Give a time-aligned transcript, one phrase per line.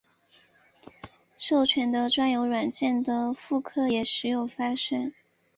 [1.37, 5.13] 授权的专有软件的复刻也时有发生。